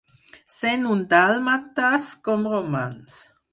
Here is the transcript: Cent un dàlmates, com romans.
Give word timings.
Cent 0.53 0.87
un 0.93 1.03
dàlmates, 1.11 2.09
com 2.29 2.51
romans. 2.57 3.23